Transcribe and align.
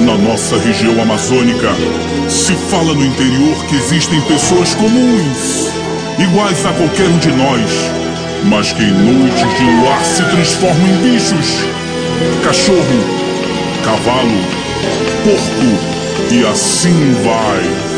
Na 0.00 0.18
nossa 0.18 0.58
região 0.58 1.00
amazônica, 1.00 1.68
se 2.28 2.54
fala 2.70 2.92
no 2.94 3.04
interior 3.04 3.54
que 3.66 3.76
existem 3.76 4.20
pessoas 4.22 4.74
comuns, 4.74 5.70
iguais 6.18 6.66
a 6.66 6.72
qualquer 6.72 7.06
um 7.06 7.18
de 7.18 7.30
nós, 7.30 7.70
mas 8.44 8.72
que 8.72 8.82
em 8.82 8.92
noites 8.92 9.58
de 9.58 9.64
luar 9.64 10.04
se 10.04 10.24
transformam 10.24 10.88
em 10.88 11.12
bichos. 11.12 11.64
Cachorro, 12.42 13.04
cavalo, 13.84 14.40
porco 15.22 15.78
e 16.32 16.44
assim 16.46 17.14
vai. 17.22 17.92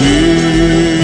Há 0.00 0.97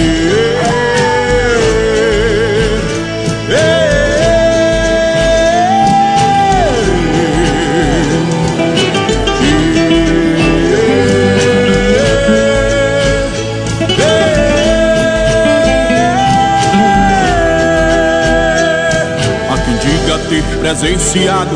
ter 20.25 20.43
presenciado. 20.59 21.55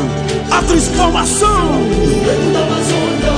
A 0.50 0.62
transformação. 0.62 1.70
Amazônia 2.60 3.30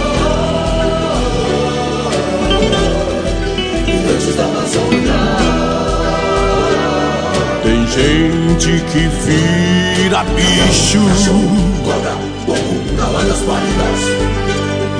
Gigantes 3.86 4.36
da 4.36 4.44
Amazônia 4.44 5.14
Tem 7.62 7.86
gente 7.86 8.84
que 8.90 9.08
vira 9.24 10.24
bicho. 10.24 11.00
Cobra, 11.84 12.14
porco, 12.46 12.74
cavalas 12.96 13.40
pálidas 13.40 14.00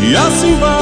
E 0.01 0.17
assim 0.17 0.55
vai. 0.57 0.73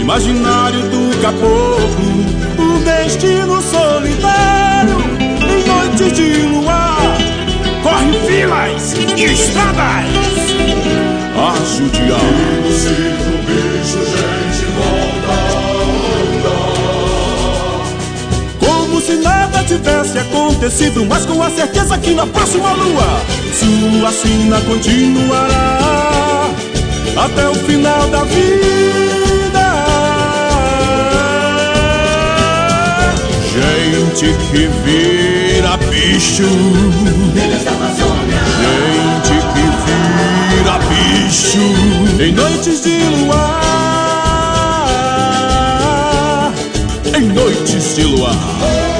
Imaginário 0.00 0.80
do 0.82 1.20
caboclo 1.20 2.24
Um 2.58 2.82
destino 2.82 3.60
solitário 3.62 5.15
Em 5.96 5.98
noites 5.98 6.12
de 6.12 6.42
luar. 6.42 7.16
Corre 7.82 8.12
filas 8.26 8.94
e 9.16 9.24
estradas. 9.24 10.04
A 11.38 11.54
judiar 11.64 12.18
No 12.62 12.72
circo, 12.72 13.30
bicho, 13.46 14.00
gente, 14.04 14.64
volta 14.76 15.36
Como 18.58 19.00
se 19.00 19.16
nada 19.16 19.62
tivesse 19.64 20.18
acontecido 20.18 21.04
Mas 21.04 21.26
com 21.26 21.42
a 21.42 21.50
certeza 21.50 21.98
que 21.98 22.14
na 22.14 22.26
próxima 22.26 22.72
lua 22.72 23.20
Sua 23.52 24.12
sina 24.12 24.60
continuará. 24.62 26.50
Até 27.16 27.48
o 27.48 27.54
final 27.54 28.08
da 28.08 28.24
vida. 28.24 28.56
Gente 33.52 34.34
que 34.50 34.68
vira 35.66 35.76
bicho. 35.90 36.44
Da 37.64 37.72
Amazônia. 37.72 38.40
Gente 38.62 39.34
que 39.52 39.64
vira 40.54 40.78
bicho. 40.88 41.66
Em 42.22 42.32
noites 42.32 42.82
de 42.82 42.96
luar. 43.24 43.66
Em 47.16 47.22
noites 47.22 47.96
de 47.96 48.04
luar 48.04 48.95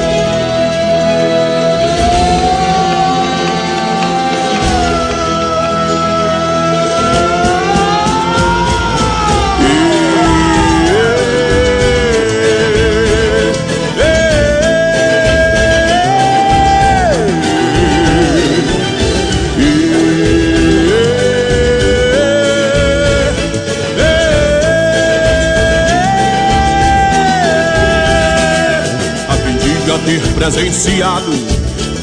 presenciado 30.37 31.33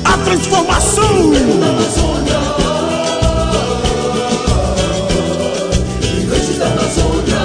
a 0.04 0.18
transformação. 0.18 1.06
Amazônia 1.06 2.40
da 6.58 6.66
Amazônia 6.66 7.42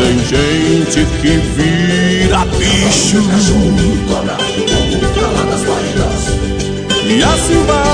Tem 0.00 0.18
gente 0.18 1.06
que 1.20 1.32
vira 1.54 2.44
bicho. 2.46 3.22
Cobra, 4.08 4.36
porco, 4.36 5.06
cavalas 5.14 5.62
pálidas 5.62 6.22
E 7.06 7.22
assim 7.22 7.62
vai. 7.64 7.88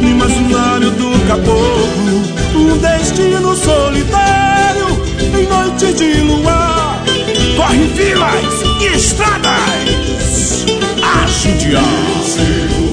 No 0.00 0.08
imaginário 0.08 0.90
do 0.92 1.10
caboclo 1.26 2.22
Um 2.54 2.78
destino 2.78 3.56
solitário 3.56 3.89
vilas 8.20 8.62
e 8.80 8.86
estradas. 8.96 10.64
A 11.02 11.26
judiar 11.26 11.82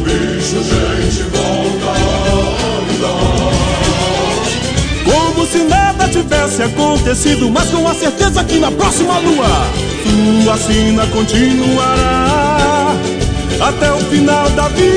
bicho, 0.03 0.63
gente, 0.63 1.23
volta 1.23 1.93
Como 5.03 5.45
se 5.45 5.57
nada 5.65 6.07
tivesse 6.07 6.63
acontecido 6.63 7.51
Mas 7.51 7.69
com 7.69 7.87
a 7.87 7.93
certeza 7.93 8.43
que 8.45 8.59
na 8.59 8.71
próxima 8.71 9.19
lua 9.19 9.67
Sua 10.43 10.57
sina 10.57 11.05
continuará 11.07 12.95
Até 13.59 13.91
o 13.91 13.97
final 13.97 14.49
da 14.51 14.69
vida. 14.69 14.87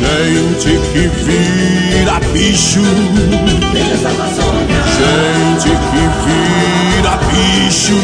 Gente 0.00 0.78
que 0.92 1.08
vira 1.24 2.20
bicho. 2.32 2.80
Amazônia 4.04 4.61
Gente 4.96 5.70
que 5.70 6.02
vira 6.24 7.16
bicho 7.30 7.98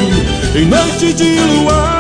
Em 0.55 0.67
noite 0.67 1.13
de 1.13 1.41
luar 1.41 1.98